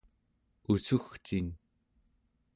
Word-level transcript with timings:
ussugcin 0.71 1.47